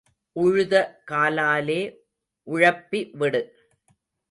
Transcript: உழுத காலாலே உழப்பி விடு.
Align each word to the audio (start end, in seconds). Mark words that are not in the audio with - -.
உழுத 0.35 0.73
காலாலே 1.11 1.77
உழப்பி 2.47 3.01
விடு. 3.19 3.41